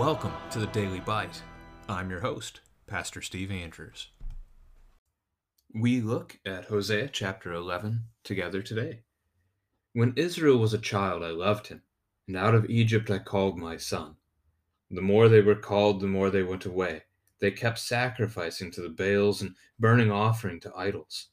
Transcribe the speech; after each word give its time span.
Welcome 0.00 0.32
to 0.52 0.58
the 0.58 0.66
Daily 0.68 1.00
Bite. 1.00 1.42
I'm 1.86 2.08
your 2.08 2.20
host, 2.20 2.62
Pastor 2.86 3.20
Steve 3.20 3.50
Andrews. 3.50 4.08
We 5.74 6.00
look 6.00 6.38
at 6.46 6.64
Hosea 6.64 7.08
chapter 7.08 7.52
11 7.52 8.04
together 8.24 8.62
today. 8.62 9.02
When 9.92 10.14
Israel 10.16 10.56
was 10.56 10.72
a 10.72 10.78
child, 10.78 11.22
I 11.22 11.32
loved 11.32 11.66
him, 11.66 11.82
and 12.26 12.34
out 12.34 12.54
of 12.54 12.70
Egypt 12.70 13.10
I 13.10 13.18
called 13.18 13.58
my 13.58 13.76
son. 13.76 14.14
The 14.90 15.02
more 15.02 15.28
they 15.28 15.42
were 15.42 15.54
called, 15.54 16.00
the 16.00 16.06
more 16.06 16.30
they 16.30 16.44
went 16.44 16.64
away. 16.64 17.02
They 17.38 17.50
kept 17.50 17.78
sacrificing 17.78 18.70
to 18.70 18.80
the 18.80 18.88
Baals 18.88 19.42
and 19.42 19.54
burning 19.78 20.10
offering 20.10 20.60
to 20.60 20.74
idols. 20.74 21.26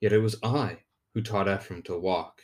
Yet 0.00 0.12
it 0.12 0.18
was 0.18 0.40
I 0.42 0.78
who 1.14 1.22
taught 1.22 1.48
Ephraim 1.48 1.84
to 1.84 1.96
walk. 1.96 2.42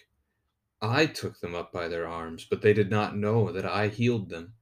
I 0.81 1.07
took 1.07 1.41
them 1.41 1.57
up 1.57 1.73
by 1.73 1.89
their 1.89 2.07
arms, 2.07 2.47
but 2.49 2.63
they 2.63 2.75
did 2.75 2.91
not 2.91 3.17
know 3.17 3.51
that 3.51 3.67
I 3.67 3.89
healed 3.89 4.29
them. 4.29 4.53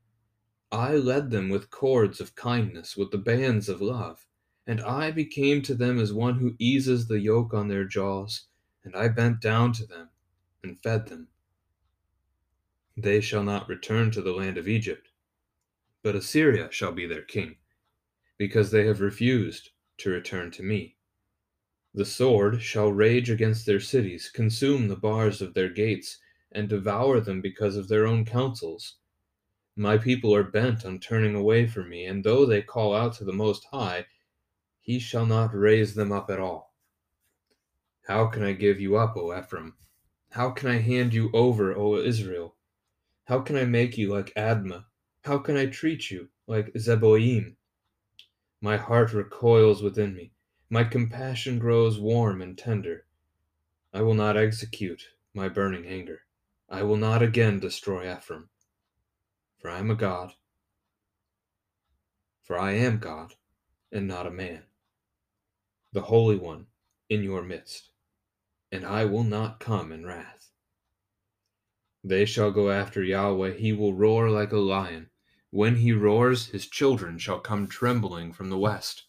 I 0.72 0.94
led 0.94 1.30
them 1.30 1.50
with 1.50 1.70
cords 1.70 2.18
of 2.18 2.34
kindness, 2.34 2.96
with 2.96 3.10
the 3.10 3.18
bands 3.18 3.68
of 3.68 3.82
love, 3.82 4.26
and 4.66 4.80
I 4.80 5.10
became 5.10 5.60
to 5.62 5.74
them 5.74 5.98
as 5.98 6.14
one 6.14 6.38
who 6.38 6.56
eases 6.58 7.06
the 7.06 7.20
yoke 7.20 7.52
on 7.52 7.68
their 7.68 7.84
jaws, 7.84 8.46
and 8.82 8.96
I 8.96 9.08
bent 9.08 9.42
down 9.42 9.74
to 9.74 9.86
them 9.86 10.08
and 10.62 10.82
fed 10.82 11.08
them. 11.08 11.28
They 12.96 13.20
shall 13.20 13.44
not 13.44 13.68
return 13.68 14.10
to 14.12 14.22
the 14.22 14.32
land 14.32 14.56
of 14.56 14.66
Egypt, 14.66 15.10
but 16.02 16.16
Assyria 16.16 16.72
shall 16.72 16.92
be 16.92 17.06
their 17.06 17.22
king, 17.22 17.56
because 18.38 18.70
they 18.70 18.86
have 18.86 19.02
refused 19.02 19.72
to 19.98 20.08
return 20.10 20.50
to 20.52 20.62
me. 20.62 20.96
The 21.92 22.06
sword 22.06 22.62
shall 22.62 22.90
rage 22.90 23.28
against 23.28 23.66
their 23.66 23.80
cities, 23.80 24.30
consume 24.30 24.88
the 24.88 24.96
bars 24.96 25.42
of 25.42 25.52
their 25.52 25.68
gates, 25.68 26.18
and 26.50 26.66
devour 26.66 27.20
them 27.20 27.42
because 27.42 27.76
of 27.76 27.88
their 27.88 28.06
own 28.06 28.24
counsels. 28.24 28.96
My 29.76 29.96
people 29.96 30.34
are 30.34 30.44
bent 30.44 30.84
on 30.84 30.98
turning 30.98 31.34
away 31.34 31.66
from 31.66 31.88
me, 31.88 32.04
and 32.04 32.22
though 32.22 32.44
they 32.44 32.60
call 32.60 32.94
out 32.94 33.14
to 33.14 33.24
the 33.24 33.32
Most 33.32 33.64
High, 33.72 34.04
he 34.82 34.98
shall 34.98 35.24
not 35.24 35.54
raise 35.54 35.94
them 35.94 36.12
up 36.12 36.28
at 36.28 36.38
all. 36.38 36.74
How 38.06 38.26
can 38.26 38.42
I 38.42 38.52
give 38.52 38.80
you 38.80 38.96
up, 38.96 39.16
O 39.16 39.34
Ephraim? 39.34 39.74
How 40.32 40.50
can 40.50 40.68
I 40.68 40.76
hand 40.76 41.14
you 41.14 41.30
over, 41.32 41.74
O 41.74 41.96
Israel? 41.96 42.54
How 43.24 43.40
can 43.40 43.56
I 43.56 43.64
make 43.64 43.96
you 43.96 44.10
like 44.10 44.34
Admah? 44.34 44.84
How 45.24 45.38
can 45.38 45.56
I 45.56 45.66
treat 45.66 46.10
you 46.10 46.28
like 46.46 46.74
Zeboim? 46.74 47.56
My 48.60 48.76
heart 48.76 49.14
recoils 49.14 49.82
within 49.82 50.14
me. 50.14 50.32
My 50.68 50.84
compassion 50.84 51.58
grows 51.58 51.98
warm 51.98 52.42
and 52.42 52.58
tender. 52.58 53.06
I 53.94 54.02
will 54.02 54.14
not 54.14 54.36
execute 54.36 55.08
my 55.32 55.48
burning 55.48 55.86
anger. 55.86 56.26
I 56.68 56.82
will 56.82 56.98
not 56.98 57.22
again 57.22 57.58
destroy 57.58 58.14
Ephraim 58.14 58.50
for 59.62 59.70
I 59.70 59.78
am 59.78 59.92
a 59.92 59.94
God. 59.94 60.32
For 62.42 62.58
I 62.58 62.72
am 62.72 62.98
God, 62.98 63.34
and 63.92 64.08
not 64.08 64.26
a 64.26 64.30
man, 64.32 64.64
the 65.92 66.02
Holy 66.02 66.36
One 66.36 66.66
in 67.08 67.22
your 67.22 67.44
midst, 67.44 67.90
and 68.72 68.84
I 68.84 69.04
will 69.04 69.22
not 69.22 69.60
come 69.60 69.92
in 69.92 70.04
wrath. 70.04 70.50
They 72.02 72.24
shall 72.24 72.50
go 72.50 72.72
after 72.72 73.04
Yahweh, 73.04 73.52
he 73.52 73.72
will 73.72 73.94
roar 73.94 74.28
like 74.28 74.50
a 74.50 74.58
lion. 74.58 75.10
When 75.50 75.76
he 75.76 75.92
roars, 75.92 76.48
his 76.48 76.66
children 76.66 77.18
shall 77.18 77.38
come 77.38 77.68
trembling 77.68 78.32
from 78.32 78.50
the 78.50 78.58
west. 78.58 79.04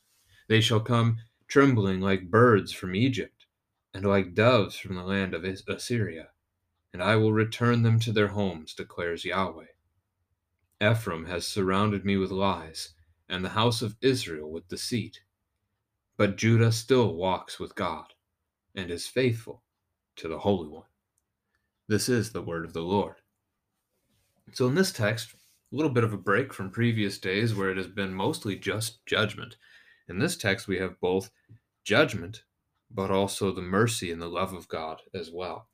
They 0.48 0.62
shall 0.62 0.82
come 0.82 1.18
trembling 1.48 2.00
like 2.00 2.30
birds 2.30 2.72
from 2.72 2.94
Egypt, 2.94 3.48
and 3.92 4.06
like 4.06 4.36
doves 4.36 4.76
from 4.76 4.96
the 4.96 5.04
land 5.04 5.34
of 5.34 5.44
Assyria. 5.44 6.30
And 6.94 7.02
I 7.02 7.16
will 7.16 7.34
return 7.34 7.82
them 7.82 8.00
to 8.02 8.12
their 8.12 8.28
homes, 8.28 8.76
declares 8.76 9.26
Yahweh. 9.26 9.73
Ephraim 10.84 11.26
has 11.26 11.48
surrounded 11.48 12.04
me 12.04 12.18
with 12.18 12.32
lies, 12.32 12.94
and 13.30 13.46
the 13.46 13.50
house 13.50 13.82
of 13.82 13.96
Israel 14.02 14.52
with 14.52 14.68
deceit. 14.68 15.22
But 16.18 16.36
Judah 16.36 16.72
still 16.72 17.16
walks 17.16 17.60
with 17.60 17.76
God, 17.76 18.08
and 18.76 18.92
is 18.92 19.08
faithful 19.08 19.64
to 20.18 20.28
the 20.28 20.40
Holy 20.40 20.68
One. 20.68 20.88
This 21.88 22.10
is 22.10 22.32
the 22.32 22.42
word 22.42 22.66
of 22.66 22.74
the 22.74 22.82
Lord. 22.82 23.16
So, 24.52 24.68
in 24.68 24.76
this 24.76 24.92
text, 24.92 25.34
a 25.34 25.76
little 25.76 25.92
bit 25.92 26.04
of 26.04 26.14
a 26.14 26.18
break 26.18 26.54
from 26.54 26.70
previous 26.70 27.18
days 27.18 27.56
where 27.56 27.72
it 27.72 27.78
has 27.78 27.88
been 27.88 28.14
mostly 28.14 28.56
just 28.58 29.06
judgment. 29.06 29.58
In 30.10 30.20
this 30.20 30.36
text, 30.36 30.68
we 30.68 30.78
have 30.80 31.00
both 31.00 31.32
judgment, 31.84 32.44
but 32.92 33.10
also 33.10 33.52
the 33.52 33.62
mercy 33.62 34.12
and 34.12 34.22
the 34.22 34.28
love 34.28 34.54
of 34.54 34.68
God 34.68 35.02
as 35.14 35.32
well. 35.32 35.70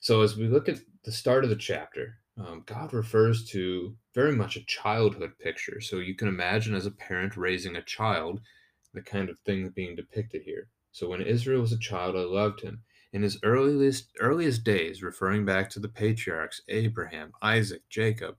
So, 0.00 0.22
as 0.22 0.36
we 0.36 0.46
look 0.46 0.68
at 0.68 0.78
the 1.04 1.12
start 1.12 1.44
of 1.44 1.50
the 1.50 1.56
chapter, 1.56 2.18
um, 2.36 2.62
God 2.66 2.92
refers 2.92 3.44
to 3.50 3.96
very 4.14 4.34
much 4.34 4.56
a 4.56 4.64
childhood 4.64 5.32
picture. 5.38 5.80
So 5.80 5.96
you 5.96 6.14
can 6.14 6.28
imagine 6.28 6.74
as 6.74 6.86
a 6.86 6.90
parent 6.90 7.36
raising 7.36 7.76
a 7.76 7.82
child, 7.82 8.40
the 8.92 9.02
kind 9.02 9.28
of 9.28 9.38
thing 9.40 9.68
being 9.70 9.94
depicted 9.94 10.42
here. 10.42 10.68
So 10.90 11.08
when 11.08 11.22
Israel 11.22 11.60
was 11.60 11.72
a 11.72 11.78
child, 11.78 12.16
I 12.16 12.20
loved 12.20 12.60
him. 12.60 12.82
In 13.12 13.22
his 13.22 13.38
earliest 13.44 14.10
earliest 14.20 14.64
days, 14.64 15.02
referring 15.02 15.44
back 15.44 15.70
to 15.70 15.80
the 15.80 15.88
patriarchs 15.88 16.62
Abraham, 16.68 17.32
Isaac, 17.42 17.82
Jacob, 17.88 18.36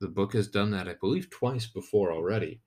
the 0.00 0.08
book 0.08 0.32
has 0.32 0.48
done 0.48 0.70
that, 0.70 0.88
I 0.88 0.94
believe, 0.94 1.28
twice 1.30 1.66
before 1.66 2.12
already. 2.12 2.60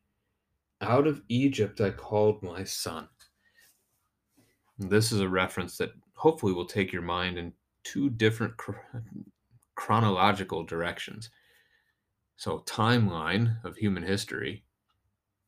Out 0.82 1.08
of 1.08 1.24
Egypt 1.30 1.82
I 1.82 1.90
called 1.90 2.44
my 2.44 2.64
son. 2.64 3.10
This 4.78 5.12
is 5.12 5.22
a 5.22 5.30
reference 5.30 5.78
that 5.78 5.94
hopefully 6.16 6.54
will 6.54 6.66
take 6.66 6.94
your 6.94 7.02
mind 7.02 7.40
in 7.40 7.54
two 7.84 8.12
different 8.12 8.54
chronological 9.78 10.66
directions. 10.66 11.30
So, 12.36 12.64
timeline 12.66 13.64
of 13.64 13.78
human 13.78 14.04
history, 14.04 14.66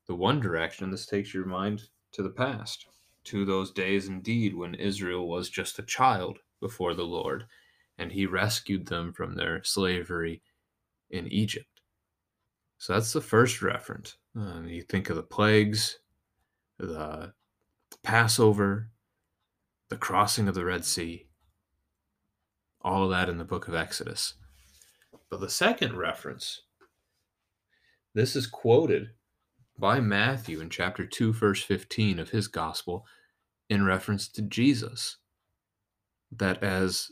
the 0.07 0.15
one 0.15 0.39
direction, 0.39 0.89
this 0.89 1.05
takes 1.05 1.33
your 1.33 1.45
mind 1.45 1.83
to 2.13 2.23
the 2.23 2.29
past, 2.29 2.85
to 3.25 3.43
those 3.43 3.71
days 3.71 4.07
indeed 4.07 4.55
when 4.55 4.75
Israel 4.75 5.27
was 5.27 5.49
just 5.49 5.77
a 5.77 5.83
child 5.83 6.39
before 6.61 6.93
the 6.93 7.03
Lord, 7.03 7.45
and 7.97 8.11
he 8.11 8.25
rescued 8.25 8.87
them 8.87 9.11
from 9.11 9.35
their 9.35 9.63
slavery 9.63 10.41
in 11.09 11.27
Egypt. 11.27 11.81
So 12.77 12.93
that's 12.93 13.11
the 13.11 13.21
first 13.21 13.61
reference. 13.61 14.15
Um, 14.35 14.67
you 14.67 14.83
think 14.83 15.09
of 15.09 15.15
the 15.15 15.23
plagues, 15.23 15.99
the 16.77 17.33
Passover, 18.03 18.89
the 19.89 19.97
crossing 19.97 20.47
of 20.47 20.55
the 20.55 20.65
Red 20.65 20.85
Sea, 20.85 21.28
all 22.89 23.03
of 23.03 23.11
that 23.11 23.29
in 23.29 23.37
the 23.37 23.45
book 23.45 23.67
of 23.67 23.75
Exodus. 23.75 24.33
But 25.29 25.41
the 25.41 25.49
second 25.49 25.95
reference, 25.95 26.61
this 28.15 28.35
is 28.35 28.47
quoted 28.47 29.11
by 29.77 29.99
Matthew 29.99 30.59
in 30.59 30.71
chapter 30.71 31.05
2, 31.05 31.31
verse 31.31 31.61
15 31.61 32.17
of 32.17 32.31
his 32.31 32.47
gospel 32.47 33.05
in 33.69 33.85
reference 33.85 34.27
to 34.29 34.41
Jesus. 34.41 35.17
That 36.31 36.63
as 36.63 37.11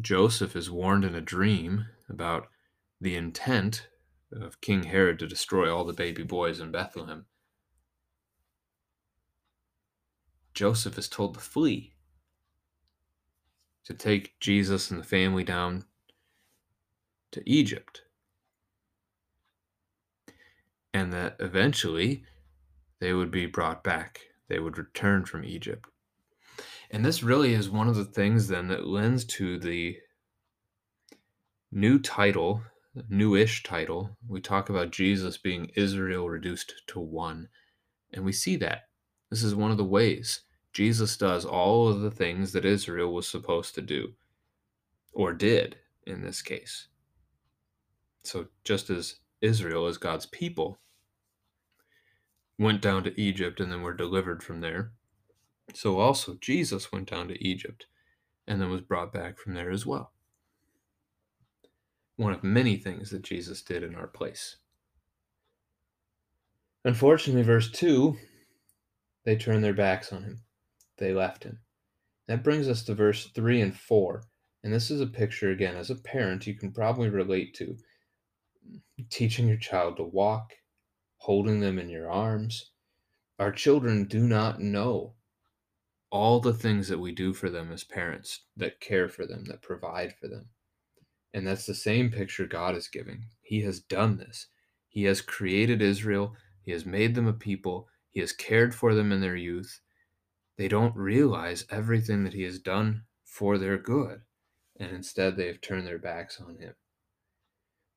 Joseph 0.00 0.54
is 0.54 0.70
warned 0.70 1.04
in 1.04 1.16
a 1.16 1.20
dream 1.20 1.86
about 2.08 2.46
the 3.00 3.16
intent 3.16 3.88
of 4.32 4.60
King 4.60 4.84
Herod 4.84 5.18
to 5.18 5.26
destroy 5.26 5.74
all 5.74 5.84
the 5.84 5.92
baby 5.92 6.22
boys 6.22 6.60
in 6.60 6.70
Bethlehem, 6.70 7.26
Joseph 10.54 10.96
is 10.96 11.08
told 11.08 11.34
to 11.34 11.40
flee 11.40 11.94
to 13.84 13.94
take 13.94 14.38
Jesus 14.40 14.90
and 14.90 15.00
the 15.00 15.04
family 15.04 15.44
down 15.44 15.84
to 17.32 17.42
Egypt. 17.46 18.02
And 20.92 21.12
that 21.12 21.36
eventually 21.40 22.24
they 23.00 23.12
would 23.12 23.30
be 23.30 23.46
brought 23.46 23.82
back. 23.82 24.20
They 24.48 24.58
would 24.58 24.78
return 24.78 25.24
from 25.24 25.44
Egypt. 25.44 25.88
And 26.90 27.04
this 27.04 27.22
really 27.22 27.52
is 27.52 27.68
one 27.68 27.88
of 27.88 27.96
the 27.96 28.04
things 28.04 28.48
then 28.48 28.68
that 28.68 28.86
lends 28.86 29.24
to 29.24 29.58
the 29.58 29.96
new 31.72 31.98
title, 31.98 32.62
newish 33.08 33.64
title. 33.64 34.16
We 34.28 34.40
talk 34.40 34.68
about 34.68 34.92
Jesus 34.92 35.36
being 35.36 35.72
Israel 35.74 36.28
reduced 36.28 36.74
to 36.88 37.00
one. 37.00 37.48
And 38.12 38.24
we 38.24 38.32
see 38.32 38.56
that. 38.56 38.82
This 39.30 39.42
is 39.42 39.54
one 39.56 39.72
of 39.72 39.76
the 39.76 39.84
ways 39.84 40.42
Jesus 40.74 41.16
does 41.16 41.44
all 41.44 41.88
of 41.88 42.00
the 42.00 42.10
things 42.10 42.50
that 42.52 42.64
Israel 42.64 43.14
was 43.14 43.28
supposed 43.28 43.76
to 43.76 43.80
do, 43.80 44.12
or 45.12 45.32
did 45.32 45.76
in 46.04 46.22
this 46.22 46.42
case. 46.42 46.88
So, 48.24 48.48
just 48.64 48.90
as 48.90 49.20
Israel, 49.40 49.86
as 49.86 49.98
God's 49.98 50.26
people, 50.26 50.80
went 52.58 52.82
down 52.82 53.04
to 53.04 53.20
Egypt 53.20 53.60
and 53.60 53.70
then 53.70 53.82
were 53.82 53.94
delivered 53.94 54.42
from 54.42 54.60
there, 54.60 54.90
so 55.72 56.00
also 56.00 56.36
Jesus 56.40 56.90
went 56.90 57.08
down 57.08 57.28
to 57.28 57.42
Egypt 57.42 57.86
and 58.46 58.60
then 58.60 58.68
was 58.68 58.80
brought 58.80 59.12
back 59.12 59.38
from 59.38 59.54
there 59.54 59.70
as 59.70 59.86
well. 59.86 60.12
One 62.16 62.32
of 62.32 62.42
many 62.42 62.76
things 62.76 63.10
that 63.10 63.22
Jesus 63.22 63.62
did 63.62 63.84
in 63.84 63.94
our 63.94 64.06
place. 64.06 64.56
Unfortunately, 66.84 67.42
verse 67.42 67.70
2 67.70 68.16
they 69.24 69.36
turned 69.36 69.64
their 69.64 69.72
backs 69.72 70.12
on 70.12 70.22
him 70.22 70.43
they 70.98 71.12
left 71.12 71.44
him. 71.44 71.58
That 72.28 72.44
brings 72.44 72.68
us 72.68 72.82
to 72.84 72.94
verse 72.94 73.30
3 73.34 73.60
and 73.60 73.76
4. 73.76 74.22
And 74.62 74.72
this 74.72 74.90
is 74.90 75.00
a 75.00 75.06
picture, 75.06 75.50
again, 75.50 75.76
as 75.76 75.90
a 75.90 75.96
parent, 75.96 76.46
you 76.46 76.54
can 76.54 76.72
probably 76.72 77.10
relate 77.10 77.54
to 77.54 77.76
teaching 79.10 79.48
your 79.48 79.58
child 79.58 79.96
to 79.98 80.04
walk 80.04 80.52
holding 81.24 81.60
them 81.60 81.78
in 81.78 81.88
your 81.88 82.10
arms. 82.10 82.70
Our 83.38 83.50
children 83.50 84.04
do 84.04 84.20
not 84.20 84.60
know 84.60 85.14
all 86.10 86.38
the 86.38 86.52
things 86.52 86.86
that 86.88 87.00
we 87.00 87.12
do 87.12 87.32
for 87.32 87.48
them 87.48 87.72
as 87.72 87.82
parents 87.82 88.44
that 88.58 88.78
care 88.78 89.08
for 89.08 89.26
them, 89.26 89.44
that 89.46 89.62
provide 89.62 90.14
for 90.20 90.28
them. 90.28 90.50
And 91.32 91.46
that's 91.46 91.64
the 91.64 91.74
same 91.74 92.10
picture 92.10 92.46
God 92.46 92.76
is 92.76 92.88
giving. 92.88 93.24
He 93.40 93.62
has 93.62 93.80
done 93.80 94.18
this. 94.18 94.48
He 94.88 95.04
has 95.04 95.22
created 95.22 95.80
Israel, 95.80 96.34
He 96.62 96.72
has 96.72 96.84
made 96.84 97.14
them 97.14 97.26
a 97.26 97.32
people, 97.32 97.88
He 98.10 98.20
has 98.20 98.32
cared 98.32 98.74
for 98.74 98.94
them 98.94 99.10
in 99.10 99.22
their 99.22 99.34
youth. 99.34 99.80
They 100.56 100.68
don't 100.68 100.96
realize 100.96 101.66
everything 101.70 102.24
that 102.24 102.34
He 102.34 102.42
has 102.42 102.58
done 102.58 103.02
for 103.24 103.58
their 103.58 103.78
good, 103.78 104.20
and 104.78 104.92
instead 104.92 105.36
they 105.36 105.46
have 105.48 105.60
turned 105.60 105.86
their 105.86 105.98
backs 105.98 106.40
on 106.40 106.56
Him. 106.56 106.74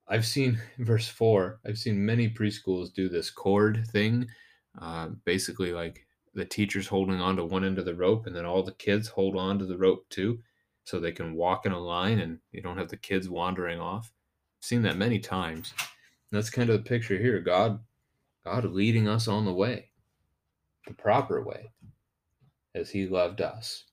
I've 0.08 0.26
seen 0.26 0.60
verse 0.80 1.08
4, 1.08 1.60
I've 1.66 1.78
seen 1.78 2.06
many 2.06 2.30
preschools 2.30 2.94
do 2.94 3.10
this 3.10 3.30
cord 3.30 3.86
thing. 3.92 4.28
Uh, 4.80 5.10
basically, 5.26 5.72
like 5.74 6.06
the 6.34 6.46
teacher's 6.46 6.88
holding 6.88 7.20
on 7.20 7.36
to 7.36 7.46
one 7.46 7.66
end 7.66 7.80
of 7.80 7.86
the 7.86 7.96
rope, 7.96 8.28
and 8.28 8.36
then 8.36 8.46
all 8.46 8.64
the 8.64 8.74
kids 8.74 9.08
hold 9.08 9.36
on 9.36 9.58
to 9.60 9.66
the 9.66 9.78
rope 9.78 10.08
too, 10.10 10.40
so 10.84 11.00
they 11.00 11.12
can 11.12 11.36
walk 11.36 11.66
in 11.66 11.72
a 11.72 11.80
line 11.80 12.20
and 12.20 12.40
you 12.52 12.62
don't 12.62 12.78
have 12.78 12.90
the 12.90 12.96
kids 12.96 13.28
wandering 13.28 13.80
off. 13.80 14.12
I've 14.60 14.66
seen 14.66 14.84
that 14.84 14.98
many 14.98 15.20
times. 15.20 15.74
And 15.80 16.38
that's 16.38 16.50
kind 16.50 16.70
of 16.70 16.78
the 16.78 16.90
picture 16.90 17.18
here. 17.18 17.40
God, 17.40 17.80
God 18.46 18.66
leading 18.66 19.08
us 19.08 19.28
on 19.28 19.46
the 19.46 19.54
way, 19.54 19.90
the 20.88 20.94
proper 20.94 21.44
way, 21.44 21.72
as 22.78 22.92
He 22.92 23.08
loved 23.08 23.42
us. 23.42 23.84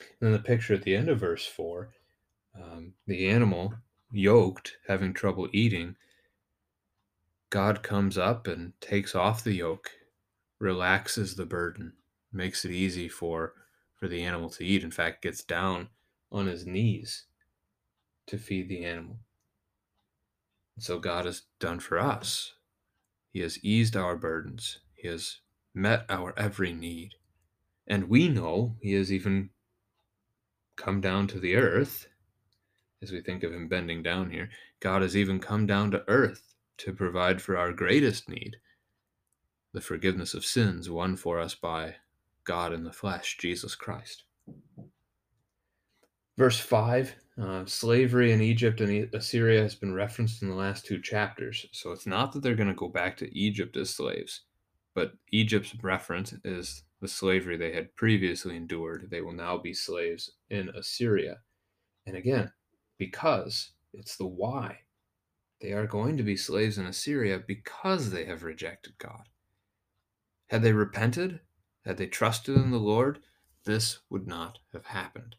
And 0.00 0.28
then 0.28 0.32
the 0.32 0.38
picture 0.38 0.74
at 0.74 0.82
the 0.82 0.96
end 0.96 1.08
of 1.08 1.20
verse 1.20 1.46
4 1.46 1.90
um, 2.60 2.94
the 3.06 3.28
animal 3.28 3.74
yoked, 4.10 4.76
having 4.88 5.12
trouble 5.12 5.48
eating, 5.52 5.96
God 7.50 7.82
comes 7.82 8.18
up 8.18 8.46
and 8.46 8.72
takes 8.80 9.14
off 9.14 9.44
the 9.44 9.54
yoke, 9.54 9.90
relaxes 10.58 11.36
the 11.36 11.46
burden, 11.46 11.92
makes 12.32 12.64
it 12.64 12.70
easy 12.70 13.08
for 13.08 13.54
for 13.96 14.06
the 14.08 14.22
animal 14.22 14.48
to 14.50 14.64
eat. 14.64 14.84
In 14.84 14.90
fact, 14.90 15.22
gets 15.22 15.42
down 15.42 15.88
on 16.30 16.46
his 16.46 16.66
knees 16.66 17.24
to 18.26 18.38
feed 18.38 18.68
the 18.68 18.84
animal. 18.84 19.18
So 20.78 20.98
God 20.98 21.24
has 21.24 21.42
done 21.58 21.80
for 21.80 21.98
us. 21.98 22.54
He 23.32 23.40
has 23.40 23.62
eased 23.64 23.96
our 23.96 24.16
burdens. 24.16 24.78
He 24.94 25.08
has 25.08 25.38
met 25.78 26.04
our 26.08 26.34
every 26.38 26.72
need. 26.72 27.14
And 27.86 28.08
we 28.08 28.28
know 28.28 28.76
He 28.80 28.92
has 28.92 29.12
even 29.12 29.50
come 30.76 31.00
down 31.00 31.26
to 31.28 31.40
the 31.40 31.56
earth 31.56 32.08
as 33.02 33.12
we 33.12 33.20
think 33.20 33.42
of 33.42 33.52
him 33.52 33.68
bending 33.68 34.02
down 34.02 34.30
here, 34.30 34.50
God 34.80 35.02
has 35.02 35.16
even 35.16 35.38
come 35.38 35.66
down 35.66 35.90
to 35.92 36.04
earth 36.08 36.54
to 36.78 36.92
provide 36.92 37.40
for 37.40 37.56
our 37.56 37.72
greatest 37.72 38.28
need 38.28 38.56
the 39.72 39.80
forgiveness 39.80 40.34
of 40.34 40.44
sins 40.44 40.88
won 40.88 41.16
for 41.16 41.38
us 41.38 41.54
by 41.54 41.96
God 42.44 42.72
in 42.72 42.84
the 42.84 42.92
flesh, 42.92 43.36
Jesus 43.38 43.74
Christ. 43.74 44.24
Verse 46.36 46.58
5 46.58 47.14
uh, 47.40 47.64
slavery 47.66 48.32
in 48.32 48.40
Egypt 48.40 48.80
and 48.80 49.12
Assyria 49.14 49.62
has 49.62 49.74
been 49.76 49.94
referenced 49.94 50.42
in 50.42 50.48
the 50.48 50.54
last 50.56 50.84
two 50.84 51.00
chapters. 51.00 51.66
So 51.72 51.92
it's 51.92 52.06
not 52.06 52.32
that 52.32 52.42
they're 52.42 52.56
going 52.56 52.68
to 52.68 52.74
go 52.74 52.88
back 52.88 53.16
to 53.18 53.38
Egypt 53.38 53.76
as 53.76 53.90
slaves, 53.90 54.40
but 54.98 55.12
Egypt's 55.30 55.76
reference 55.80 56.34
is 56.42 56.82
the 57.00 57.06
slavery 57.06 57.56
they 57.56 57.72
had 57.72 57.94
previously 57.94 58.56
endured. 58.56 59.06
They 59.12 59.20
will 59.20 59.32
now 59.32 59.56
be 59.56 59.72
slaves 59.72 60.32
in 60.50 60.70
Assyria. 60.70 61.36
And 62.04 62.16
again, 62.16 62.50
because 62.98 63.70
it's 63.94 64.16
the 64.16 64.26
why. 64.26 64.78
They 65.60 65.72
are 65.72 65.86
going 65.86 66.16
to 66.16 66.24
be 66.24 66.36
slaves 66.36 66.78
in 66.78 66.86
Assyria 66.86 67.40
because 67.46 68.10
they 68.10 68.24
have 68.24 68.42
rejected 68.42 68.98
God. 68.98 69.28
Had 70.48 70.62
they 70.62 70.72
repented, 70.72 71.38
had 71.84 71.96
they 71.96 72.08
trusted 72.08 72.56
in 72.56 72.72
the 72.72 72.78
Lord, 72.78 73.20
this 73.66 74.00
would 74.10 74.26
not 74.26 74.58
have 74.72 74.86
happened. 74.86 75.36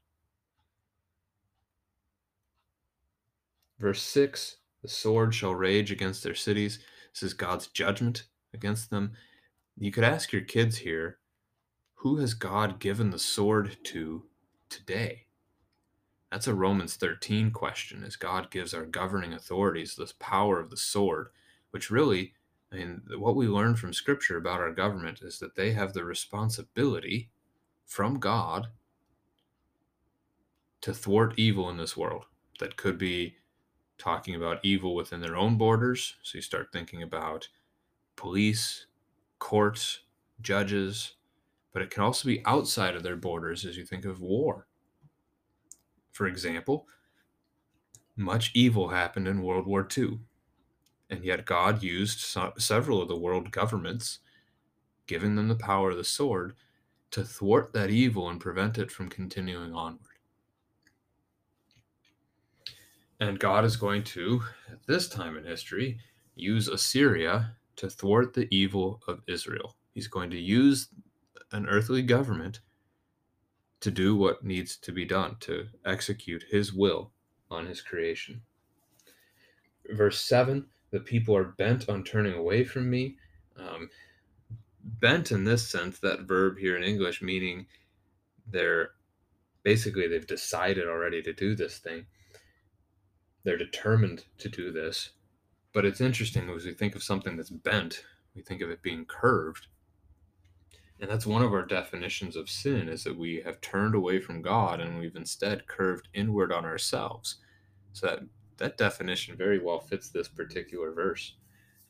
Verse 3.78 4.02
6 4.04 4.56
The 4.84 4.88
sword 4.88 5.36
shall 5.36 5.54
rage 5.54 5.92
against 5.92 6.24
their 6.24 6.34
cities. 6.34 6.80
This 7.14 7.24
is 7.24 7.34
God's 7.34 7.68
judgment 7.68 8.24
against 8.54 8.90
them. 8.90 9.12
You 9.82 9.92
could 9.92 10.04
ask 10.04 10.34
your 10.34 10.42
kids 10.42 10.78
here 10.78 11.20
who 11.96 12.18
has 12.18 12.34
God 12.34 12.80
given 12.80 13.12
the 13.12 13.20
sword 13.20 13.78
to 13.86 14.26
today? 14.70 15.26
That's 16.32 16.48
a 16.48 16.54
Romans 16.54 16.96
13 16.96 17.52
question, 17.52 18.04
as 18.04 18.18
God 18.18 18.52
gives 18.52 18.74
our 18.74 18.86
governing 18.86 19.32
authorities 19.32 19.96
this 19.96 20.14
power 20.20 20.60
of 20.60 20.70
the 20.70 20.78
sword, 20.78 21.30
which 21.72 21.90
really, 21.90 22.34
I 22.74 22.76
mean, 22.76 23.04
what 23.18 23.38
we 23.38 23.48
learn 23.48 23.76
from 23.76 23.94
Scripture 23.94 24.36
about 24.36 24.60
our 24.60 24.74
government 24.74 25.22
is 25.22 25.40
that 25.40 25.56
they 25.56 25.72
have 25.72 25.94
the 25.94 26.04
responsibility 26.04 27.30
from 27.86 28.20
God 28.20 28.68
to 30.82 30.94
thwart 30.94 31.34
evil 31.38 31.70
in 31.70 31.78
this 31.78 31.96
world. 31.96 32.26
That 32.60 32.76
could 32.76 32.98
be 32.98 33.38
talking 33.98 34.36
about 34.36 34.60
evil 34.62 34.94
within 34.94 35.22
their 35.22 35.38
own 35.38 35.58
borders. 35.58 36.16
So 36.22 36.38
you 36.38 36.42
start 36.42 36.68
thinking 36.74 37.02
about 37.02 37.48
police, 38.18 38.86
courts, 39.40 40.02
judges, 40.42 41.16
but 41.74 41.82
it 41.82 41.90
can 41.90 42.04
also 42.04 42.28
be 42.28 42.46
outside 42.46 42.96
of 42.96 43.04
their 43.04 43.16
borders 43.16 43.66
as 43.66 43.78
you 43.78 43.86
think 43.86 44.06
of 44.06 44.22
war 44.22 44.68
for 46.20 46.28
example, 46.28 46.86
much 48.18 48.52
evil 48.54 48.90
happened 48.90 49.26
in 49.26 49.42
World 49.42 49.66
War 49.66 49.88
II, 49.98 50.20
and 51.10 51.24
yet 51.24 51.46
God 51.46 51.82
used 51.82 52.20
so- 52.20 52.52
several 52.58 53.02
of 53.02 53.08
the 53.08 53.16
world 53.16 53.52
governments, 53.52 54.20
giving 55.08 55.36
them 55.36 55.48
the 55.48 55.56
power 55.56 55.92
of 55.92 55.96
the 55.96 56.04
sword, 56.04 56.58
to 57.12 57.24
thwart 57.24 57.72
that 57.72 57.90
evil 57.90 58.28
and 58.30 58.42
prevent 58.42 58.78
it 58.78 58.92
from 58.92 59.08
continuing 59.08 59.74
onward. 59.74 60.18
And 63.18 63.40
God 63.40 63.64
is 63.64 63.78
going 63.78 64.04
to, 64.04 64.42
at 64.70 64.86
this 64.88 65.08
time 65.08 65.38
in 65.38 65.46
history, 65.46 66.02
use 66.36 66.68
Assyria 66.68 67.56
to 67.80 67.90
thwart 67.90 68.34
the 68.34 68.48
evil 68.56 69.02
of 69.08 69.22
Israel. 69.28 69.76
He's 69.94 70.08
going 70.08 70.30
to 70.32 70.40
use 70.40 70.90
an 71.52 71.68
earthly 71.68 72.02
government 72.02 72.60
to 73.82 73.92
do 73.92 74.16
what 74.16 74.44
needs 74.44 74.78
to 74.78 74.92
be 74.92 75.06
done 75.06 75.38
to 75.42 75.68
execute 75.86 76.44
his 76.50 76.74
will 76.74 77.12
on 77.50 77.66
his 77.66 77.82
creation. 77.82 78.42
Verse 79.90 80.22
7 80.22 80.68
the 80.92 81.00
people 81.00 81.36
are 81.36 81.44
bent 81.44 81.88
on 81.90 82.04
turning 82.04 82.34
away 82.34 82.64
from 82.64 82.90
me. 82.90 83.18
Um, 83.58 83.90
bent 84.84 85.32
in 85.32 85.44
this 85.44 85.68
sense, 85.68 86.00
that 86.00 86.22
verb 86.22 86.58
here 86.58 86.76
in 86.76 86.84
English, 86.84 87.22
meaning 87.22 87.68
they're 88.48 88.92
basically 89.64 90.08
they've 90.08 90.26
decided 90.26 90.88
already 90.88 91.22
to 91.22 91.34
do 91.34 91.56
this 91.56 91.78
thing. 91.78 92.06
They're 93.44 93.58
determined 93.58 94.26
to 94.40 94.50
do 94.50 94.72
this. 94.72 95.12
But 95.74 95.86
it's 95.86 96.02
interesting 96.02 96.50
as 96.50 96.66
we 96.66 96.74
think 96.74 96.96
of 96.96 97.04
something 97.04 97.38
that's 97.38 97.50
bent, 97.50 98.04
we 98.36 98.42
think 98.42 98.62
of 98.62 98.70
it 98.70 98.82
being 98.82 99.06
curved. 99.06 99.68
And 101.00 101.10
that's 101.10 101.26
one 101.26 101.42
of 101.42 101.54
our 101.54 101.66
definitions 101.66 102.36
of 102.36 102.50
sin 102.50 102.90
is 102.90 103.04
that 103.04 103.18
we 103.18 103.42
have 103.46 103.62
turned 103.62 103.96
away 103.96 104.20
from 104.20 104.42
God 104.42 104.82
and 104.82 105.00
we've 105.00 105.16
instead 105.16 105.68
curved 105.68 106.10
inward 106.14 106.52
on 106.52 106.66
ourselves. 106.66 107.38
So 107.94 108.08
that, 108.08 108.20
that 108.58 108.78
definition 108.78 109.38
very 109.38 109.60
well 109.60 109.80
fits 109.80 110.10
this 110.10 110.28
particular 110.28 110.92
verse 110.92 111.36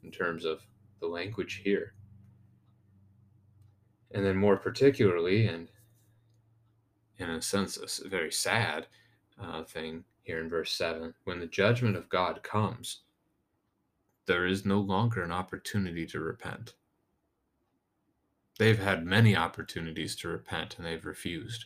in 0.03 0.11
terms 0.11 0.45
of 0.45 0.61
the 0.99 1.07
language 1.07 1.61
here. 1.63 1.93
And 4.11 4.25
then, 4.25 4.37
more 4.37 4.57
particularly, 4.57 5.45
and 5.45 5.67
in 7.17 7.29
a 7.29 7.41
sense, 7.41 7.77
a 8.03 8.07
very 8.07 8.31
sad 8.31 8.87
uh, 9.41 9.63
thing 9.63 10.03
here 10.23 10.39
in 10.39 10.49
verse 10.49 10.71
7 10.73 11.13
when 11.25 11.39
the 11.39 11.45
judgment 11.45 11.95
of 11.95 12.09
God 12.09 12.41
comes, 12.41 13.01
there 14.29 14.45
is 14.45 14.63
no 14.63 14.79
longer 14.79 15.23
an 15.23 15.31
opportunity 15.31 16.05
to 16.05 16.19
repent. 16.19 16.75
They've 18.59 18.77
had 18.77 19.03
many 19.03 19.35
opportunities 19.35 20.15
to 20.17 20.27
repent 20.27 20.77
and 20.77 20.85
they've 20.85 21.03
refused. 21.03 21.65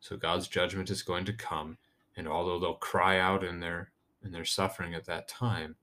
So 0.00 0.16
God's 0.16 0.48
judgment 0.48 0.90
is 0.90 1.04
going 1.04 1.24
to 1.26 1.32
come, 1.32 1.78
and 2.16 2.26
although 2.26 2.58
they'll 2.58 2.74
cry 2.74 3.20
out 3.20 3.44
in 3.44 3.60
their 3.60 3.92
in 4.24 4.32
their 4.32 4.44
suffering 4.44 4.92
at 4.92 5.04
that 5.04 5.28
time, 5.28 5.76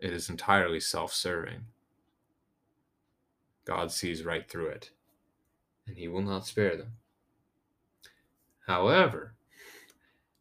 it 0.00 0.12
is 0.12 0.28
entirely 0.28 0.80
self-serving. 0.80 1.60
God 3.64 3.92
sees 3.92 4.24
right 4.24 4.50
through 4.50 4.70
it, 4.70 4.90
and 5.86 5.96
he 5.96 6.08
will 6.08 6.22
not 6.22 6.44
spare 6.44 6.76
them. 6.76 6.94
However, 8.66 9.34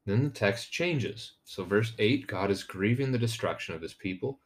then 0.06 0.24
the 0.24 0.30
text 0.30 0.72
changes. 0.72 1.34
So, 1.44 1.64
verse 1.64 1.94
8 2.00 2.28
God 2.28 2.52
is 2.52 2.64
grieving 2.64 3.12
the 3.12 3.18
destruction 3.18 3.76
of 3.76 3.82
his 3.82 3.94
people 3.94 4.40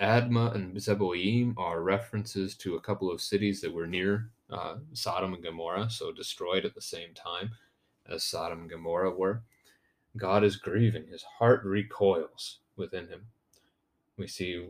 Admah 0.00 0.54
and 0.54 0.76
Zeboim 0.76 1.54
are 1.56 1.80
references 1.80 2.54
to 2.56 2.76
a 2.76 2.80
couple 2.80 3.10
of 3.10 3.22
cities 3.22 3.62
that 3.62 3.72
were 3.72 3.86
near 3.86 4.30
uh, 4.50 4.76
Sodom 4.92 5.32
and 5.32 5.42
Gomorrah, 5.42 5.88
so 5.88 6.12
destroyed 6.12 6.66
at 6.66 6.74
the 6.74 6.82
same 6.82 7.14
time 7.14 7.52
as 8.06 8.22
Sodom 8.22 8.60
and 8.60 8.70
Gomorrah 8.70 9.14
were. 9.14 9.42
God 10.16 10.44
is 10.44 10.56
grieving, 10.56 11.06
his 11.06 11.22
heart 11.22 11.64
recoils 11.64 12.58
within 12.76 13.08
him. 13.08 13.26
We 14.18 14.26
see 14.26 14.68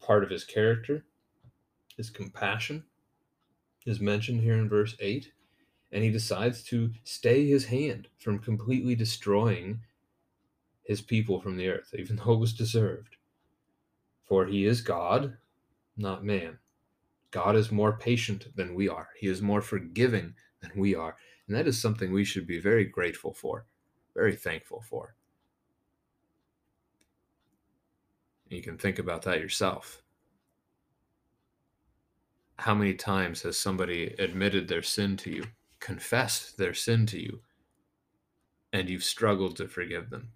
part 0.00 0.24
of 0.24 0.30
his 0.30 0.44
character, 0.44 1.04
his 1.96 2.10
compassion 2.10 2.84
is 3.86 4.00
mentioned 4.00 4.40
here 4.40 4.54
in 4.54 4.68
verse 4.68 4.96
8, 4.98 5.32
and 5.94 6.02
he 6.02 6.10
decides 6.10 6.60
to 6.64 6.90
stay 7.04 7.46
his 7.46 7.66
hand 7.66 8.08
from 8.18 8.40
completely 8.40 8.96
destroying 8.96 9.80
his 10.82 11.00
people 11.00 11.40
from 11.40 11.56
the 11.56 11.68
earth, 11.68 11.94
even 11.96 12.16
though 12.24 12.32
it 12.32 12.40
was 12.40 12.52
deserved. 12.52 13.16
For 14.24 14.44
he 14.44 14.66
is 14.66 14.80
God, 14.80 15.36
not 15.96 16.24
man. 16.24 16.58
God 17.30 17.54
is 17.54 17.70
more 17.70 17.96
patient 17.96 18.48
than 18.56 18.74
we 18.74 18.88
are, 18.88 19.08
he 19.18 19.28
is 19.28 19.40
more 19.40 19.62
forgiving 19.62 20.34
than 20.60 20.72
we 20.76 20.94
are. 20.96 21.16
And 21.46 21.56
that 21.56 21.68
is 21.68 21.80
something 21.80 22.12
we 22.12 22.24
should 22.24 22.46
be 22.46 22.58
very 22.58 22.84
grateful 22.84 23.32
for, 23.32 23.66
very 24.14 24.34
thankful 24.34 24.82
for. 24.82 25.14
You 28.48 28.62
can 28.62 28.78
think 28.78 28.98
about 28.98 29.22
that 29.22 29.40
yourself. 29.40 30.02
How 32.58 32.74
many 32.74 32.94
times 32.94 33.42
has 33.42 33.58
somebody 33.58 34.14
admitted 34.18 34.68
their 34.68 34.82
sin 34.82 35.16
to 35.18 35.30
you, 35.30 35.44
confessed 35.84 36.56
their 36.56 36.72
sin 36.72 37.04
to 37.04 37.20
you, 37.20 37.40
and 38.72 38.88
you've 38.88 39.04
struggled 39.04 39.54
to 39.54 39.68
forgive 39.68 40.08
them? 40.08 40.30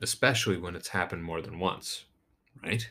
Especially 0.00 0.56
when 0.56 0.76
it's 0.76 0.88
happened 0.88 1.24
more 1.24 1.42
than 1.42 1.58
once, 1.58 2.04
right? 2.62 2.88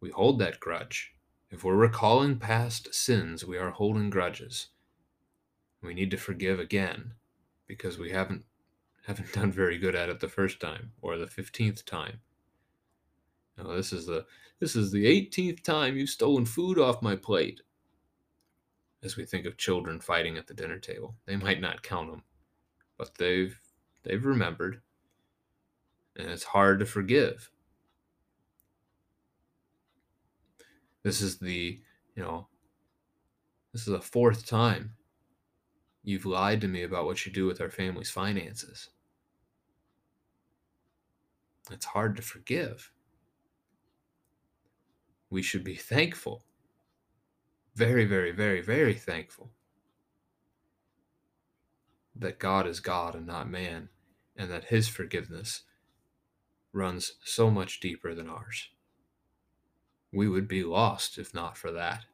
We 0.00 0.08
hold 0.08 0.38
that 0.38 0.60
grudge. 0.60 1.12
If 1.50 1.62
we're 1.62 1.76
recalling 1.76 2.38
past 2.38 2.94
sins, 2.94 3.44
we 3.44 3.58
are 3.58 3.70
holding 3.70 4.08
grudges. 4.08 4.68
We 5.82 5.92
need 5.92 6.10
to 6.12 6.16
forgive 6.16 6.58
again 6.58 7.12
because 7.66 7.98
we 7.98 8.12
haven't 8.12 8.44
haven't 9.06 9.32
done 9.34 9.52
very 9.52 9.76
good 9.76 9.94
at 9.94 10.08
it 10.08 10.20
the 10.20 10.28
first 10.28 10.58
time 10.58 10.92
or 11.02 11.18
the 11.18 11.26
15th 11.26 11.84
time. 11.84 12.20
Now, 13.58 13.74
this 13.74 13.92
is 13.92 14.06
the 14.06 14.24
this 14.58 14.74
is 14.74 14.90
the 14.90 15.04
18th 15.04 15.62
time 15.62 15.98
you've 15.98 16.08
stolen 16.08 16.46
food 16.46 16.78
off 16.78 17.02
my 17.02 17.14
plate. 17.14 17.60
As 19.02 19.16
we 19.16 19.24
think 19.24 19.46
of 19.46 19.56
children 19.56 20.00
fighting 20.00 20.36
at 20.36 20.46
the 20.46 20.54
dinner 20.54 20.78
table, 20.78 21.16
they 21.26 21.36
might 21.36 21.60
not 21.60 21.82
count 21.82 22.10
them, 22.10 22.22
but 22.96 23.14
they've 23.16 23.58
they've 24.04 24.24
remembered. 24.24 24.80
And 26.16 26.28
it's 26.28 26.44
hard 26.44 26.78
to 26.80 26.86
forgive. 26.86 27.50
This 31.02 31.20
is 31.20 31.38
the, 31.38 31.80
you 32.14 32.22
know, 32.22 32.46
this 33.72 33.82
is 33.82 33.92
the 33.92 34.00
fourth 34.00 34.46
time 34.46 34.94
you've 36.04 36.26
lied 36.26 36.60
to 36.60 36.68
me 36.68 36.82
about 36.82 37.06
what 37.06 37.24
you 37.24 37.32
do 37.32 37.46
with 37.46 37.60
our 37.60 37.70
family's 37.70 38.10
finances. 38.10 38.90
It's 41.70 41.86
hard 41.86 42.16
to 42.16 42.22
forgive. 42.22 42.92
We 45.30 45.42
should 45.42 45.64
be 45.64 45.76
thankful. 45.76 46.44
Very, 47.74 48.04
very, 48.04 48.32
very, 48.32 48.60
very 48.60 48.94
thankful 48.94 49.50
that 52.14 52.38
God 52.38 52.66
is 52.66 52.80
God 52.80 53.14
and 53.14 53.26
not 53.26 53.48
man, 53.48 53.88
and 54.36 54.50
that 54.50 54.64
his 54.64 54.88
forgiveness 54.88 55.62
runs 56.72 57.14
so 57.24 57.50
much 57.50 57.80
deeper 57.80 58.14
than 58.14 58.28
ours. 58.28 58.68
We 60.12 60.28
would 60.28 60.46
be 60.46 60.62
lost 60.62 61.16
if 61.18 61.32
not 61.32 61.56
for 61.56 61.72
that. 61.72 62.04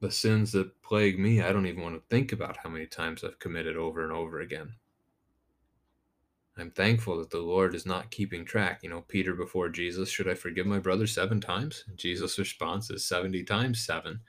The 0.00 0.10
sins 0.10 0.52
that 0.52 0.82
plague 0.82 1.18
me, 1.18 1.40
I 1.40 1.52
don't 1.52 1.66
even 1.66 1.82
want 1.82 1.94
to 1.94 2.08
think 2.10 2.32
about 2.32 2.58
how 2.58 2.68
many 2.68 2.86
times 2.86 3.24
I've 3.24 3.38
committed 3.38 3.76
over 3.76 4.02
and 4.02 4.12
over 4.12 4.40
again. 4.40 4.74
I'm 6.62 6.70
thankful 6.70 7.18
that 7.18 7.30
the 7.30 7.40
Lord 7.40 7.74
is 7.74 7.86
not 7.86 8.12
keeping 8.12 8.44
track. 8.44 8.84
You 8.84 8.90
know, 8.90 9.00
Peter 9.08 9.34
before 9.34 9.68
Jesus, 9.68 10.08
should 10.08 10.28
I 10.28 10.34
forgive 10.34 10.64
my 10.64 10.78
brother 10.78 11.08
seven 11.08 11.40
times? 11.40 11.82
Jesus' 11.96 12.38
response 12.38 12.88
is 12.88 13.04
70 13.04 13.42
times 13.42 13.84
seven, 13.84 14.20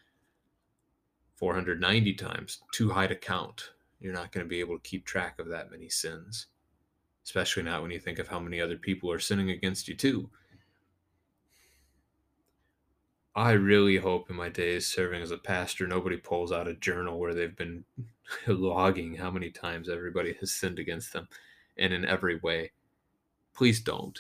490 1.36 2.16
times, 2.16 2.64
too 2.72 2.90
high 2.90 3.06
to 3.06 3.16
count. 3.16 3.70
You're 4.00 4.16
not 4.16 4.32
going 4.32 4.44
to 4.44 4.50
be 4.50 4.62
able 4.62 4.80
to 4.80 4.90
keep 4.90 5.06
track 5.06 5.38
of 5.38 5.48
that 5.50 5.70
many 5.70 5.90
sins, 5.90 6.48
especially 7.24 7.62
not 7.62 7.84
when 7.84 7.92
you 7.92 8.00
think 8.00 8.18
of 8.18 8.30
how 8.30 8.40
many 8.40 8.60
other 8.60 8.78
people 8.78 9.12
are 9.12 9.20
sinning 9.20 9.52
against 9.52 9.88
you, 9.88 9.96
too. 9.96 10.32
I 13.36 13.52
really 13.52 13.98
hope 13.98 14.32
in 14.32 14.36
my 14.36 14.50
days 14.50 14.88
serving 14.88 15.22
as 15.22 15.30
a 15.30 15.38
pastor, 15.38 15.86
nobody 15.86 16.18
pulls 16.18 16.52
out 16.52 16.68
a 16.68 16.74
journal 16.74 17.20
where 17.20 17.36
they've 17.36 17.56
been 17.56 17.84
logging 18.48 19.18
how 19.18 19.30
many 19.30 19.52
times 19.52 19.88
everybody 19.88 20.34
has 20.40 20.52
sinned 20.52 20.80
against 20.80 21.14
them 21.14 21.28
and 21.78 21.94
in 21.94 22.06
every 22.06 22.38
way. 22.38 22.72
Please 23.54 23.82
don't. 23.82 24.20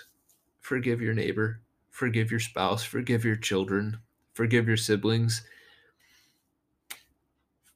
Forgive 0.59 1.01
your 1.01 1.13
neighbor, 1.13 1.61
forgive 1.89 2.31
your 2.31 2.39
spouse, 2.39 2.83
forgive 2.83 3.25
your 3.25 3.35
children, 3.35 3.99
forgive 4.33 4.67
your 4.67 4.77
siblings. 4.77 5.43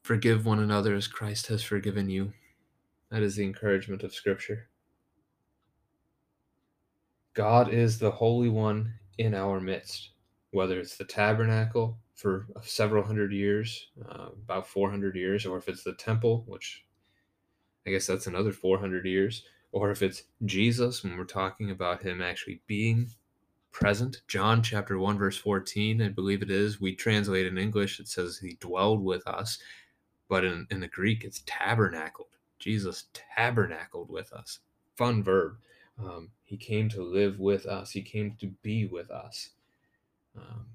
Forgive 0.07 0.45
one 0.45 0.59
another 0.59 0.95
as 0.95 1.05
Christ 1.05 1.47
has 1.47 1.63
forgiven 1.63 2.09
you. 2.09 2.31
That 3.11 3.23
is 3.23 3.35
the 3.35 3.43
encouragement 3.43 4.03
of 4.03 4.13
Scripture. 4.13 4.69
God 7.33 7.73
is 7.73 7.99
the 7.99 8.11
Holy 8.11 8.47
One 8.47 8.93
in 9.17 9.33
our 9.33 9.59
midst, 9.59 10.11
whether 10.51 10.79
it's 10.79 10.95
the 10.95 11.03
tabernacle 11.03 11.97
for 12.15 12.47
several 12.61 13.03
hundred 13.03 13.33
years, 13.33 13.89
uh, 14.09 14.29
about 14.45 14.65
400 14.65 15.15
years, 15.15 15.45
or 15.45 15.57
if 15.57 15.67
it's 15.67 15.83
the 15.83 15.93
temple, 15.95 16.45
which 16.47 16.85
I 17.85 17.89
guess 17.89 18.07
that's 18.07 18.27
another 18.27 18.53
400 18.53 19.05
years, 19.05 19.43
or 19.71 19.91
if 19.91 20.01
it's 20.01 20.23
Jesus 20.45 21.03
when 21.03 21.17
we're 21.17 21.25
talking 21.25 21.71
about 21.71 22.03
him 22.03 22.21
actually 22.21 22.61
being 22.67 23.09
present. 23.71 24.21
John 24.27 24.63
chapter 24.63 24.97
1 24.97 25.17
verse 25.17 25.37
14, 25.37 26.01
I 26.01 26.09
believe 26.09 26.41
it 26.41 26.49
is. 26.49 26.81
We 26.81 26.95
translate 26.95 27.45
in 27.45 27.57
English 27.57 27.99
it 27.99 28.07
says 28.07 28.37
he 28.37 28.57
dwelled 28.59 29.03
with 29.03 29.27
us, 29.27 29.59
but 30.29 30.43
in, 30.43 30.67
in 30.71 30.79
the 30.79 30.87
Greek 30.87 31.23
it's 31.23 31.43
tabernacled. 31.45 32.29
Jesus 32.59 33.05
tabernacled 33.13 34.09
with 34.09 34.33
us. 34.33 34.59
Fun 34.95 35.23
verb. 35.23 35.57
Um, 35.99 36.29
he 36.43 36.57
came 36.57 36.89
to 36.89 37.03
live 37.03 37.39
with 37.39 37.65
us. 37.65 37.91
He 37.91 38.01
came 38.01 38.35
to 38.39 38.47
be 38.61 38.85
with 38.85 39.11
us. 39.11 39.49
Um, 40.35 40.67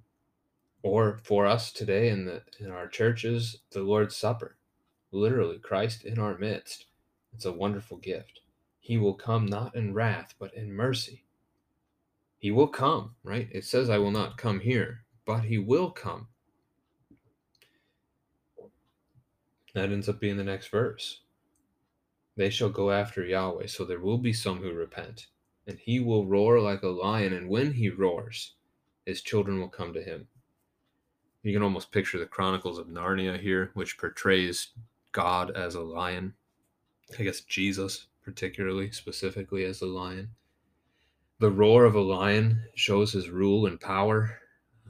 or 0.83 1.21
for 1.25 1.47
us 1.47 1.73
today 1.73 2.09
in 2.09 2.25
the 2.25 2.43
in 2.59 2.71
our 2.71 2.89
churches, 2.89 3.59
the 3.71 3.83
Lord's 3.83 4.17
Supper, 4.17 4.57
literally 5.13 5.59
Christ 5.59 6.05
in 6.05 6.19
our 6.19 6.37
midst. 6.39 6.87
It's 7.35 7.45
a 7.45 7.53
wonderful 7.53 7.97
gift. 7.97 8.42
He 8.83 8.99
will 8.99 9.15
come 9.15 9.47
not 9.47 9.77
in 9.77 9.95
wrath, 9.95 10.35
but 10.41 10.53
in 10.55 10.73
mercy. 10.73 11.23
He 12.39 12.51
will 12.51 12.67
come, 12.67 13.15
right? 13.23 13.49
It 13.53 13.65
says, 13.65 13.89
I 13.89 13.99
will 13.99 14.11
not 14.11 14.37
come 14.37 14.59
here, 14.59 15.05
but 15.25 15.45
he 15.45 15.57
will 15.57 15.93
come. 15.93 16.27
That 19.73 19.93
ends 19.93 20.09
up 20.09 20.19
being 20.19 20.37
the 20.37 20.43
next 20.43 20.67
verse. 20.67 21.21
They 22.37 22.51
shall 22.51 22.71
go 22.71 22.91
after 22.91 23.25
Yahweh, 23.25 23.69
so 23.69 23.85
there 23.85 24.01
will 24.01 24.19
be 24.19 24.33
some 24.33 24.59
who 24.59 24.73
repent, 24.73 25.29
and 25.69 25.79
he 25.79 26.01
will 26.01 26.27
roar 26.27 26.59
like 26.59 26.83
a 26.83 26.89
lion, 26.89 27.33
and 27.33 27.49
when 27.49 27.75
he 27.75 27.89
roars, 27.89 28.55
his 29.07 29.23
children 29.23 29.61
will 29.61 29.69
come 29.69 29.95
to 29.95 30.03
him. 30.03 30.27
You 31.45 31.53
can 31.53 31.63
almost 31.63 31.93
picture 31.93 32.19
the 32.19 32.27
Chronicles 32.27 32.79
of 32.81 32.89
Narnia 32.89 33.39
here, 33.39 33.71
which 33.75 33.97
portrays 33.97 34.71
God 35.13 35.53
as 35.53 35.77
a 35.77 35.81
lion. 35.81 36.35
I 37.17 37.23
guess 37.23 37.43
Jesus 37.43 38.09
particularly, 38.25 38.91
specifically 38.91 39.65
as 39.65 39.83
a 39.83 39.87
lion. 39.87 40.31
The 41.39 41.51
roar 41.51 41.85
of 41.85 41.95
a 41.95 42.01
lion 42.01 42.65
shows 42.75 43.13
his 43.13 43.29
rule 43.29 43.67
and 43.67 43.81
power. 43.81 44.39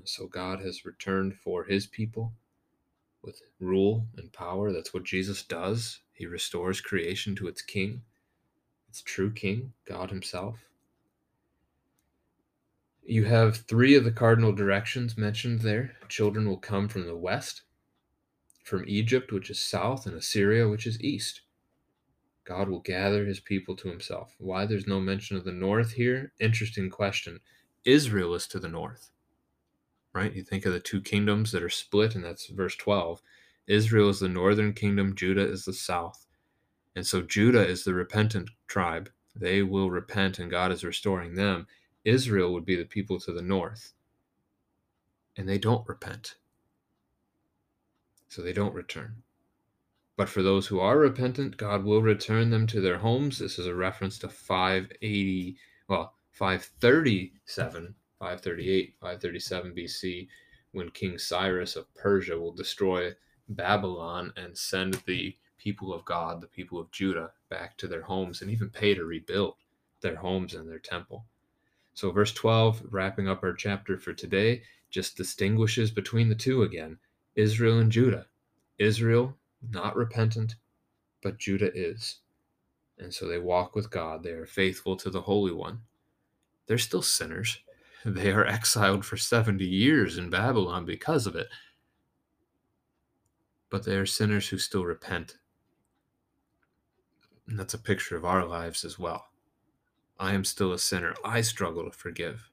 So 0.04 0.26
God 0.26 0.60
has 0.60 0.84
returned 0.84 1.36
for 1.36 1.64
his 1.64 1.86
people 1.86 2.32
with 3.22 3.40
rule 3.60 4.06
and 4.16 4.32
power. 4.32 4.72
That's 4.72 4.92
what 4.92 5.04
Jesus 5.04 5.42
does. 5.42 6.00
He 6.12 6.26
restores 6.26 6.80
creation 6.80 7.34
to 7.36 7.48
its 7.48 7.62
king, 7.62 8.02
its 8.88 9.00
true 9.00 9.32
king, 9.32 9.72
God 9.86 10.10
himself. 10.10 10.58
You 13.04 13.24
have 13.24 13.56
three 13.56 13.96
of 13.96 14.04
the 14.04 14.12
cardinal 14.12 14.52
directions 14.52 15.16
mentioned 15.16 15.60
there. 15.60 15.96
Children 16.08 16.48
will 16.48 16.58
come 16.58 16.88
from 16.88 17.06
the 17.06 17.16
west, 17.16 17.62
from 18.64 18.84
Egypt, 18.86 19.32
which 19.32 19.50
is 19.50 19.58
south, 19.58 20.06
and 20.06 20.16
Assyria, 20.16 20.68
which 20.68 20.86
is 20.86 21.00
east. 21.00 21.40
God 22.44 22.68
will 22.68 22.80
gather 22.80 23.24
his 23.24 23.40
people 23.40 23.76
to 23.76 23.88
himself. 23.88 24.34
Why 24.38 24.66
there's 24.66 24.86
no 24.86 25.00
mention 25.00 25.36
of 25.36 25.44
the 25.44 25.52
north 25.52 25.92
here? 25.92 26.32
Interesting 26.40 26.90
question. 26.90 27.40
Israel 27.84 28.34
is 28.34 28.46
to 28.48 28.58
the 28.58 28.68
north, 28.68 29.10
right? 30.12 30.34
You 30.34 30.42
think 30.42 30.66
of 30.66 30.72
the 30.72 30.80
two 30.80 31.00
kingdoms 31.00 31.52
that 31.52 31.62
are 31.62 31.68
split, 31.68 32.14
and 32.14 32.24
that's 32.24 32.46
verse 32.46 32.76
12. 32.76 33.22
Israel 33.66 34.08
is 34.08 34.20
the 34.20 34.28
northern 34.28 34.72
kingdom, 34.72 35.14
Judah 35.14 35.48
is 35.48 35.64
the 35.64 35.72
south. 35.72 36.26
And 36.96 37.06
so 37.06 37.22
Judah 37.22 37.66
is 37.66 37.84
the 37.84 37.94
repentant 37.94 38.50
tribe. 38.66 39.10
They 39.34 39.62
will 39.62 39.90
repent, 39.90 40.38
and 40.38 40.50
God 40.50 40.72
is 40.72 40.84
restoring 40.84 41.34
them. 41.34 41.66
Israel 42.04 42.52
would 42.52 42.66
be 42.66 42.76
the 42.76 42.84
people 42.84 43.20
to 43.20 43.32
the 43.32 43.42
north, 43.42 43.92
and 45.36 45.48
they 45.48 45.58
don't 45.58 45.88
repent. 45.88 46.34
So 48.28 48.42
they 48.42 48.52
don't 48.52 48.74
return. 48.74 49.22
But 50.16 50.28
for 50.28 50.42
those 50.42 50.66
who 50.66 50.78
are 50.78 50.98
repentant, 50.98 51.56
God 51.56 51.84
will 51.84 52.02
return 52.02 52.50
them 52.50 52.66
to 52.68 52.80
their 52.80 52.98
homes. 52.98 53.38
This 53.38 53.58
is 53.58 53.66
a 53.66 53.74
reference 53.74 54.18
to 54.18 54.28
580, 54.28 55.56
well, 55.88 56.14
537, 56.32 57.94
538, 58.18 58.94
537 59.00 59.74
BC, 59.74 60.28
when 60.72 60.90
King 60.90 61.18
Cyrus 61.18 61.76
of 61.76 61.92
Persia 61.94 62.38
will 62.38 62.52
destroy 62.52 63.14
Babylon 63.48 64.32
and 64.36 64.56
send 64.56 64.94
the 65.06 65.36
people 65.58 65.92
of 65.94 66.04
God, 66.04 66.40
the 66.40 66.46
people 66.46 66.78
of 66.78 66.90
Judah, 66.90 67.32
back 67.48 67.76
to 67.78 67.86
their 67.86 68.02
homes 68.02 68.42
and 68.42 68.50
even 68.50 68.70
pay 68.70 68.94
to 68.94 69.04
rebuild 69.04 69.54
their 70.00 70.16
homes 70.16 70.54
and 70.54 70.68
their 70.68 70.78
temple. 70.78 71.24
So, 71.94 72.10
verse 72.10 72.32
12, 72.32 72.88
wrapping 72.90 73.28
up 73.28 73.42
our 73.42 73.52
chapter 73.52 73.98
for 73.98 74.12
today, 74.12 74.62
just 74.90 75.16
distinguishes 75.16 75.90
between 75.90 76.28
the 76.28 76.34
two 76.34 76.62
again 76.62 76.98
Israel 77.34 77.78
and 77.78 77.92
Judah. 77.92 78.26
Israel, 78.78 79.36
not 79.70 79.96
repentant, 79.96 80.56
but 81.22 81.38
Judah 81.38 81.70
is. 81.74 82.18
And 82.98 83.12
so 83.12 83.26
they 83.26 83.38
walk 83.38 83.74
with 83.74 83.90
God. 83.90 84.22
They 84.22 84.30
are 84.30 84.46
faithful 84.46 84.96
to 84.96 85.10
the 85.10 85.22
Holy 85.22 85.52
One. 85.52 85.80
They're 86.66 86.78
still 86.78 87.02
sinners. 87.02 87.58
They 88.04 88.32
are 88.32 88.44
exiled 88.44 89.04
for 89.04 89.16
70 89.16 89.64
years 89.64 90.18
in 90.18 90.28
Babylon 90.28 90.84
because 90.84 91.28
of 91.28 91.36
it. 91.36 91.46
But 93.70 93.84
they 93.84 93.94
are 93.94 94.06
sinners 94.06 94.48
who 94.48 94.58
still 94.58 94.84
repent. 94.84 95.36
And 97.46 97.56
that's 97.56 97.74
a 97.74 97.78
picture 97.78 98.16
of 98.16 98.24
our 98.24 98.44
lives 98.44 98.84
as 98.84 98.98
well. 98.98 99.26
I 100.18 100.32
am 100.34 100.44
still 100.44 100.72
a 100.72 100.80
sinner. 100.80 101.14
I 101.24 101.42
struggle 101.42 101.84
to 101.84 101.96
forgive. 101.96 102.50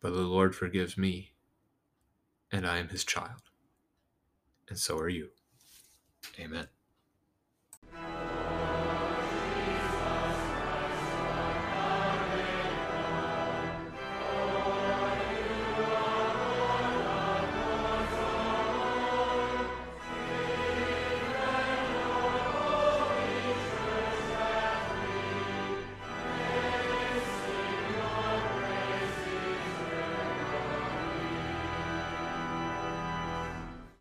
But 0.00 0.14
the 0.14 0.20
Lord 0.20 0.54
forgives 0.56 0.96
me, 0.96 1.32
and 2.52 2.66
I 2.66 2.78
am 2.78 2.88
his 2.88 3.04
child. 3.04 3.42
And 4.68 4.78
so 4.78 4.98
are 4.98 5.08
you. 5.08 5.28
Amen. 6.38 6.68